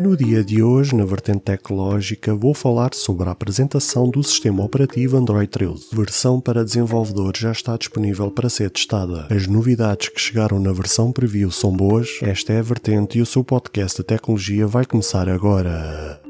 No 0.00 0.16
dia 0.16 0.42
de 0.42 0.62
hoje, 0.62 0.96
na 0.96 1.04
vertente 1.04 1.40
tecnológica, 1.40 2.34
vou 2.34 2.54
falar 2.54 2.94
sobre 2.94 3.28
a 3.28 3.32
apresentação 3.32 4.08
do 4.08 4.24
sistema 4.24 4.64
operativo 4.64 5.18
Android 5.18 5.46
13. 5.46 5.88
Versão 5.92 6.40
para 6.40 6.64
desenvolvedores 6.64 7.38
já 7.38 7.52
está 7.52 7.76
disponível 7.76 8.30
para 8.30 8.48
ser 8.48 8.70
testada. 8.70 9.26
As 9.28 9.46
novidades 9.46 10.08
que 10.08 10.18
chegaram 10.18 10.58
na 10.58 10.72
versão 10.72 11.12
preview 11.12 11.50
são 11.50 11.70
boas, 11.70 12.18
esta 12.22 12.54
é 12.54 12.60
a 12.60 12.62
vertente 12.62 13.18
e 13.18 13.20
o 13.20 13.26
seu 13.26 13.44
podcast 13.44 13.98
de 13.98 14.06
tecnologia 14.06 14.66
vai 14.66 14.86
começar 14.86 15.28
agora. 15.28 16.29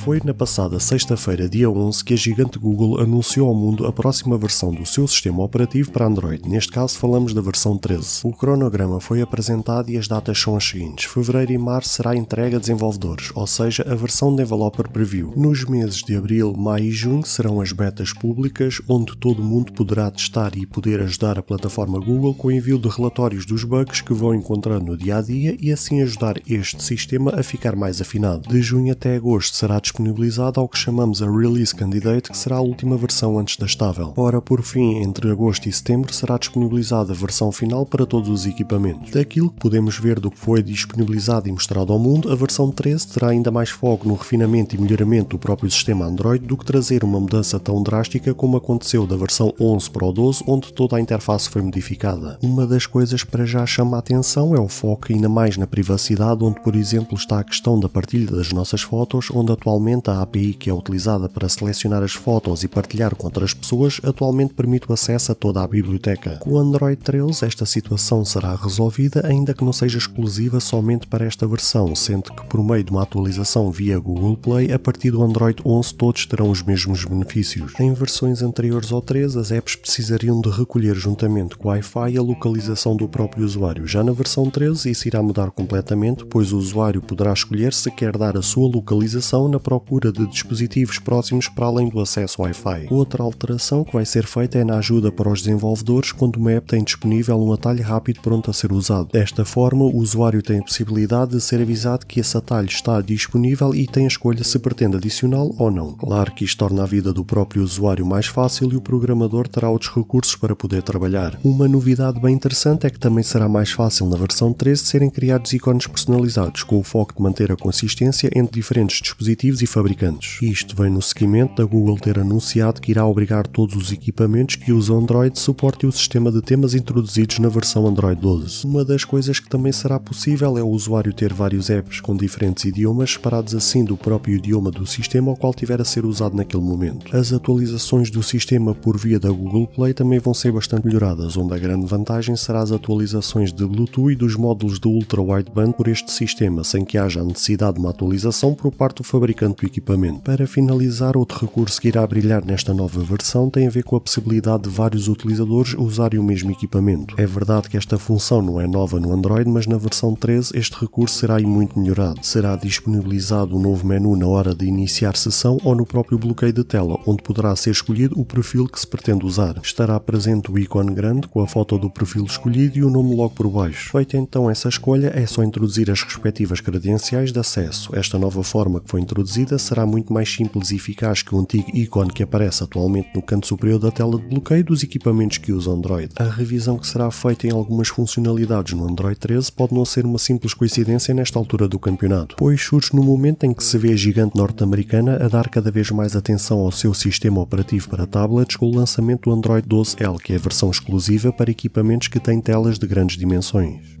Foi 0.00 0.18
na 0.24 0.32
passada 0.32 0.80
sexta-feira, 0.80 1.46
dia 1.46 1.68
11, 1.68 2.02
que 2.02 2.14
a 2.14 2.16
gigante 2.16 2.58
Google 2.58 2.98
anunciou 2.98 3.48
ao 3.48 3.54
mundo 3.54 3.86
a 3.86 3.92
próxima 3.92 4.38
versão 4.38 4.72
do 4.72 4.86
seu 4.86 5.06
sistema 5.06 5.42
operativo 5.42 5.92
para 5.92 6.06
Android. 6.06 6.48
Neste 6.48 6.72
caso, 6.72 6.96
falamos 6.96 7.34
da 7.34 7.42
versão 7.42 7.76
13. 7.76 8.22
O 8.24 8.32
cronograma 8.32 8.98
foi 8.98 9.20
apresentado 9.20 9.90
e 9.90 9.98
as 9.98 10.08
datas 10.08 10.40
são 10.40 10.56
as 10.56 10.64
seguintes: 10.64 11.04
fevereiro 11.04 11.52
e 11.52 11.58
março 11.58 11.90
será 11.90 12.16
entregue 12.16 12.56
a 12.56 12.58
desenvolvedores, 12.58 13.30
ou 13.34 13.46
seja, 13.46 13.84
a 13.86 13.94
versão 13.94 14.34
Developer 14.34 14.88
Preview. 14.88 15.34
Nos 15.36 15.64
meses 15.64 16.02
de 16.02 16.16
abril, 16.16 16.54
maio 16.56 16.86
e 16.86 16.90
junho 16.90 17.26
serão 17.26 17.60
as 17.60 17.70
betas 17.70 18.10
públicas, 18.14 18.80
onde 18.88 19.14
todo 19.18 19.42
mundo 19.42 19.70
poderá 19.70 20.10
testar 20.10 20.56
e 20.56 20.64
poder 20.64 21.02
ajudar 21.02 21.38
a 21.38 21.42
plataforma 21.42 22.00
Google 22.00 22.34
com 22.34 22.48
o 22.48 22.52
envio 22.52 22.78
de 22.78 22.88
relatórios 22.88 23.44
dos 23.44 23.64
bugs 23.64 24.00
que 24.00 24.14
vão 24.14 24.34
encontrando 24.34 24.86
no 24.86 24.96
dia 24.96 25.18
a 25.18 25.20
dia 25.20 25.54
e 25.60 25.70
assim 25.70 26.00
ajudar 26.00 26.40
este 26.48 26.82
sistema 26.82 27.34
a 27.38 27.42
ficar 27.42 27.76
mais 27.76 28.00
afinado. 28.00 28.48
De 28.48 28.62
junho 28.62 28.92
até 28.92 29.14
agosto 29.14 29.54
será 29.54 29.78
disponibilizado 30.00 30.58
ao 30.58 30.68
que 30.68 30.78
chamamos 30.78 31.22
a 31.22 31.30
Release 31.30 31.74
Candidate, 31.74 32.30
que 32.30 32.38
será 32.38 32.56
a 32.56 32.60
última 32.60 32.96
versão 32.96 33.38
antes 33.38 33.56
da 33.56 33.66
estável. 33.66 34.12
Ora, 34.16 34.40
por 34.40 34.62
fim, 34.62 34.96
entre 35.02 35.30
agosto 35.30 35.68
e 35.68 35.72
setembro 35.72 36.12
será 36.12 36.38
disponibilizada 36.38 37.12
a 37.12 37.16
versão 37.16 37.52
final 37.52 37.84
para 37.84 38.06
todos 38.06 38.28
os 38.28 38.46
equipamentos. 38.46 39.10
Daquilo 39.10 39.50
que 39.50 39.60
podemos 39.60 39.98
ver 39.98 40.18
do 40.18 40.30
que 40.30 40.38
foi 40.38 40.62
disponibilizado 40.62 41.48
e 41.48 41.52
mostrado 41.52 41.92
ao 41.92 41.98
mundo, 41.98 42.32
a 42.32 42.34
versão 42.34 42.70
13 42.70 43.08
terá 43.08 43.28
ainda 43.28 43.50
mais 43.50 43.68
foco 43.68 44.08
no 44.08 44.14
refinamento 44.14 44.74
e 44.74 44.80
melhoramento 44.80 45.30
do 45.30 45.38
próprio 45.38 45.70
sistema 45.70 46.06
Android 46.06 46.46
do 46.46 46.56
que 46.56 46.64
trazer 46.64 47.04
uma 47.04 47.20
mudança 47.20 47.60
tão 47.60 47.82
drástica 47.82 48.32
como 48.32 48.56
aconteceu 48.56 49.06
da 49.06 49.16
versão 49.16 49.52
11 49.60 49.90
para 49.90 50.06
o 50.06 50.12
12, 50.12 50.44
onde 50.46 50.72
toda 50.72 50.96
a 50.96 51.00
interface 51.00 51.50
foi 51.50 51.60
modificada. 51.60 52.38
Uma 52.42 52.66
das 52.66 52.86
coisas 52.86 53.22
para 53.22 53.44
já 53.44 53.66
chama 53.66 53.96
a 53.96 54.00
atenção 54.00 54.54
é 54.54 54.60
o 54.60 54.68
foco 54.68 55.12
ainda 55.12 55.28
mais 55.28 55.56
na 55.56 55.66
privacidade, 55.66 56.42
onde, 56.42 56.60
por 56.60 56.74
exemplo, 56.74 57.16
está 57.16 57.40
a 57.40 57.44
questão 57.44 57.78
da 57.78 57.88
partilha 57.88 58.30
das 58.30 58.52
nossas 58.52 58.80
fotos, 58.80 59.28
onde 59.32 59.52
atualmente 59.52 59.79
Atualmente, 59.80 60.10
a 60.10 60.20
API 60.20 60.52
que 60.52 60.68
é 60.68 60.74
utilizada 60.74 61.26
para 61.26 61.48
selecionar 61.48 62.02
as 62.02 62.12
fotos 62.12 62.62
e 62.62 62.68
partilhar 62.68 63.16
com 63.16 63.26
outras 63.26 63.54
pessoas 63.54 63.98
atualmente 64.04 64.52
permite 64.52 64.84
o 64.90 64.92
acesso 64.92 65.32
a 65.32 65.34
toda 65.34 65.62
a 65.62 65.66
biblioteca. 65.66 66.36
Com 66.36 66.50
o 66.50 66.58
Android 66.58 67.00
13, 67.00 67.46
esta 67.46 67.64
situação 67.64 68.22
será 68.26 68.54
resolvida, 68.54 69.26
ainda 69.26 69.54
que 69.54 69.64
não 69.64 69.72
seja 69.72 69.96
exclusiva 69.96 70.60
somente 70.60 71.06
para 71.06 71.24
esta 71.24 71.46
versão, 71.46 71.96
sendo 71.96 72.30
que 72.30 72.44
por 72.44 72.62
meio 72.62 72.84
de 72.84 72.90
uma 72.90 73.02
atualização 73.02 73.70
via 73.70 73.98
Google 73.98 74.36
Play, 74.36 74.70
a 74.70 74.78
partir 74.78 75.12
do 75.12 75.22
Android 75.22 75.62
11 75.64 75.94
todos 75.94 76.26
terão 76.26 76.50
os 76.50 76.62
mesmos 76.62 77.02
benefícios. 77.06 77.72
Em 77.80 77.94
versões 77.94 78.42
anteriores 78.42 78.92
ao 78.92 79.00
13, 79.00 79.38
as 79.38 79.50
apps 79.50 79.76
precisariam 79.76 80.42
de 80.42 80.50
recolher 80.50 80.94
juntamente 80.94 81.56
com 81.56 81.68
o 81.68 81.70
Wi-Fi 81.70 82.18
a 82.18 82.22
localização 82.22 82.94
do 82.94 83.08
próprio 83.08 83.46
usuário. 83.46 83.86
Já 83.86 84.04
na 84.04 84.12
versão 84.12 84.50
13, 84.50 84.90
isso 84.90 85.08
irá 85.08 85.22
mudar 85.22 85.50
completamente, 85.50 86.26
pois 86.26 86.52
o 86.52 86.58
usuário 86.58 87.00
poderá 87.00 87.32
escolher 87.32 87.72
se 87.72 87.90
quer 87.90 88.18
dar 88.18 88.36
a 88.36 88.42
sua 88.42 88.68
localização 88.68 89.48
na 89.48 89.58
procura 89.70 90.10
de 90.10 90.26
dispositivos 90.26 90.98
próximos 90.98 91.46
para 91.46 91.66
além 91.66 91.88
do 91.88 92.00
acesso 92.00 92.42
Wi-Fi. 92.42 92.88
Outra 92.90 93.22
alteração 93.22 93.84
que 93.84 93.92
vai 93.92 94.04
ser 94.04 94.26
feita 94.26 94.58
é 94.58 94.64
na 94.64 94.78
ajuda 94.78 95.12
para 95.12 95.30
os 95.30 95.42
desenvolvedores 95.42 96.10
quando 96.10 96.38
uma 96.38 96.50
app 96.50 96.66
tem 96.66 96.82
disponível 96.82 97.40
um 97.40 97.52
atalho 97.52 97.84
rápido 97.84 98.20
pronto 98.20 98.50
a 98.50 98.52
ser 98.52 98.72
usado. 98.72 99.10
Desta 99.12 99.44
forma, 99.44 99.84
o 99.84 99.96
usuário 99.96 100.42
tem 100.42 100.58
a 100.58 100.62
possibilidade 100.64 101.36
de 101.36 101.40
ser 101.40 101.60
avisado 101.60 102.04
que 102.04 102.18
esse 102.18 102.36
atalho 102.36 102.66
está 102.66 103.00
disponível 103.00 103.72
e 103.72 103.86
tem 103.86 104.06
a 104.06 104.08
escolha 104.08 104.42
se 104.42 104.58
pretende 104.58 104.96
adicioná-lo 104.96 105.54
ou 105.56 105.70
não. 105.70 105.92
Claro 105.92 106.32
que 106.32 106.44
isto 106.44 106.58
torna 106.58 106.82
a 106.82 106.86
vida 106.86 107.12
do 107.12 107.24
próprio 107.24 107.62
usuário 107.62 108.04
mais 108.04 108.26
fácil 108.26 108.72
e 108.72 108.76
o 108.76 108.80
programador 108.80 109.46
terá 109.46 109.70
outros 109.70 109.94
recursos 109.94 110.34
para 110.34 110.56
poder 110.56 110.82
trabalhar. 110.82 111.38
Uma 111.44 111.68
novidade 111.68 112.18
bem 112.18 112.34
interessante 112.34 112.88
é 112.88 112.90
que 112.90 112.98
também 112.98 113.22
será 113.22 113.48
mais 113.48 113.70
fácil 113.70 114.08
na 114.08 114.16
versão 114.16 114.52
13 114.52 114.84
serem 114.84 115.10
criados 115.10 115.52
ícones 115.52 115.86
personalizados, 115.86 116.64
com 116.64 116.80
o 116.80 116.82
foco 116.82 117.14
de 117.14 117.22
manter 117.22 117.52
a 117.52 117.56
consistência 117.56 118.28
entre 118.34 118.60
diferentes 118.60 119.00
dispositivos 119.00 119.59
e 119.62 119.66
fabricantes. 119.66 120.38
Isto 120.42 120.76
vem 120.76 120.90
no 120.90 121.02
seguimento 121.02 121.56
da 121.56 121.64
Google 121.64 121.98
ter 121.98 122.18
anunciado 122.18 122.80
que 122.80 122.90
irá 122.90 123.06
obrigar 123.06 123.46
todos 123.46 123.76
os 123.76 123.92
equipamentos 123.92 124.56
que 124.56 124.72
usam 124.72 124.98
Android 124.98 125.38
suportem 125.38 125.88
o 125.88 125.92
sistema 125.92 126.30
de 126.30 126.40
temas 126.40 126.74
introduzidos 126.74 127.38
na 127.38 127.48
versão 127.48 127.86
Android 127.86 128.20
12. 128.20 128.66
Uma 128.66 128.84
das 128.84 129.04
coisas 129.04 129.38
que 129.38 129.48
também 129.48 129.72
será 129.72 129.98
possível 129.98 130.56
é 130.56 130.62
o 130.62 130.68
usuário 130.68 131.12
ter 131.12 131.32
vários 131.32 131.70
apps 131.70 132.00
com 132.00 132.16
diferentes 132.16 132.64
idiomas 132.64 133.12
separados 133.12 133.54
assim 133.54 133.84
do 133.84 133.96
próprio 133.96 134.36
idioma 134.36 134.70
do 134.70 134.86
sistema 134.86 135.30
ao 135.30 135.36
qual 135.36 135.54
tiver 135.54 135.80
a 135.80 135.84
ser 135.84 136.04
usado 136.04 136.36
naquele 136.36 136.62
momento. 136.62 137.16
As 137.16 137.32
atualizações 137.32 138.10
do 138.10 138.22
sistema 138.22 138.74
por 138.74 138.96
via 138.96 139.18
da 139.18 139.30
Google 139.30 139.66
Play 139.66 139.94
também 139.94 140.18
vão 140.18 140.34
ser 140.34 140.52
bastante 140.52 140.86
melhoradas, 140.86 141.36
onde 141.36 141.54
a 141.54 141.58
grande 141.58 141.86
vantagem 141.86 142.36
será 142.36 142.60
as 142.60 142.72
atualizações 142.72 143.52
de 143.52 143.66
Bluetooth 143.66 144.12
e 144.12 144.16
dos 144.16 144.36
módulos 144.36 144.78
de 144.78 144.88
Ultra 144.88 145.22
Wideband 145.22 145.72
por 145.72 145.88
este 145.88 146.10
sistema, 146.10 146.64
sem 146.64 146.84
que 146.84 146.98
haja 146.98 147.20
a 147.20 147.24
necessidade 147.24 147.74
de 147.74 147.80
uma 147.80 147.90
atualização 147.90 148.54
por 148.54 148.72
parte 148.72 148.98
do 148.98 149.04
fabricante 149.04 149.49
do 149.52 149.66
equipamento. 149.66 150.20
Para 150.20 150.46
finalizar, 150.46 151.16
outro 151.16 151.40
recurso 151.40 151.80
que 151.80 151.88
irá 151.88 152.06
brilhar 152.06 152.44
nesta 152.44 152.72
nova 152.74 153.02
versão 153.02 153.50
tem 153.50 153.66
a 153.66 153.70
ver 153.70 153.84
com 153.84 153.96
a 153.96 154.00
possibilidade 154.00 154.64
de 154.64 154.68
vários 154.68 155.08
utilizadores 155.08 155.74
usarem 155.74 156.18
o 156.18 156.24
mesmo 156.24 156.50
equipamento. 156.50 157.14
É 157.18 157.26
verdade 157.26 157.68
que 157.68 157.76
esta 157.76 157.98
função 157.98 158.42
não 158.42 158.60
é 158.60 158.66
nova 158.66 159.00
no 159.00 159.12
Android, 159.12 159.48
mas 159.48 159.66
na 159.66 159.76
versão 159.76 160.14
13 160.14 160.52
este 160.54 160.78
recurso 160.78 161.18
será 161.18 161.38
muito 161.40 161.78
melhorado. 161.78 162.20
Será 162.22 162.56
disponibilizado 162.56 163.56
um 163.56 163.60
novo 163.60 163.86
menu 163.86 164.16
na 164.16 164.26
hora 164.26 164.54
de 164.54 164.66
iniciar 164.66 165.16
sessão 165.16 165.58
ou 165.64 165.74
no 165.74 165.86
próprio 165.86 166.18
bloqueio 166.18 166.52
de 166.52 166.64
tela, 166.64 166.98
onde 167.06 167.22
poderá 167.22 167.54
ser 167.56 167.70
escolhido 167.70 168.18
o 168.18 168.24
perfil 168.24 168.66
que 168.66 168.78
se 168.78 168.86
pretende 168.86 169.24
usar. 169.24 169.58
Estará 169.62 169.98
presente 169.98 170.50
o 170.50 170.58
ícone 170.58 170.92
grande 170.94 171.28
com 171.28 171.40
a 171.40 171.46
foto 171.46 171.78
do 171.78 171.90
perfil 171.90 172.24
escolhido 172.24 172.78
e 172.78 172.84
o 172.84 172.90
nome 172.90 173.14
logo 173.14 173.34
por 173.34 173.48
baixo. 173.48 173.90
Feita 173.90 174.16
então 174.16 174.50
essa 174.50 174.68
escolha, 174.68 175.12
é 175.14 175.26
só 175.26 175.42
introduzir 175.42 175.90
as 175.90 176.02
respectivas 176.02 176.60
credenciais 176.60 177.32
de 177.32 177.38
acesso. 177.38 177.94
Esta 177.94 178.18
nova 178.18 178.42
forma 178.42 178.80
que 178.80 178.90
foi 178.90 179.00
introduzida 179.00 179.39
será 179.58 179.86
muito 179.86 180.12
mais 180.12 180.32
simples 180.32 180.70
e 180.70 180.76
eficaz 180.76 181.22
que 181.22 181.34
o 181.34 181.38
antigo 181.38 181.70
ícone 181.74 182.12
que 182.12 182.22
aparece 182.22 182.62
atualmente 182.62 183.10
no 183.14 183.22
canto 183.22 183.46
superior 183.46 183.78
da 183.78 183.90
tela 183.90 184.18
de 184.18 184.26
bloqueio 184.26 184.64
dos 184.64 184.82
equipamentos 184.82 185.38
que 185.38 185.52
usam 185.52 185.74
Android. 185.74 186.12
A 186.16 186.24
revisão 186.24 186.78
que 186.78 186.86
será 186.86 187.10
feita 187.10 187.46
em 187.46 187.50
algumas 187.50 187.88
funcionalidades 187.88 188.74
no 188.74 188.88
Android 188.88 189.18
13 189.18 189.52
pode 189.52 189.74
não 189.74 189.84
ser 189.84 190.04
uma 190.04 190.18
simples 190.18 190.54
coincidência 190.54 191.14
nesta 191.14 191.38
altura 191.38 191.68
do 191.68 191.78
campeonato, 191.78 192.36
pois 192.36 192.62
surge 192.62 192.90
no 192.94 193.02
momento 193.02 193.44
em 193.44 193.54
que 193.54 193.64
se 193.64 193.78
vê 193.78 193.92
a 193.92 193.96
gigante 193.96 194.36
norte-americana 194.36 195.16
a 195.24 195.28
dar 195.28 195.48
cada 195.48 195.70
vez 195.70 195.90
mais 195.90 196.16
atenção 196.16 196.60
ao 196.60 196.72
seu 196.72 196.92
sistema 196.94 197.40
operativo 197.40 197.88
para 197.88 198.06
tablets 198.06 198.56
com 198.56 198.66
o 198.66 198.74
lançamento 198.74 199.30
do 199.30 199.32
Android 199.32 199.66
12L, 199.68 200.18
que 200.20 200.32
é 200.32 200.36
a 200.36 200.40
versão 200.40 200.70
exclusiva 200.70 201.32
para 201.32 201.50
equipamentos 201.50 202.08
que 202.08 202.20
têm 202.20 202.40
telas 202.40 202.78
de 202.78 202.86
grandes 202.86 203.16
dimensões. 203.16 204.00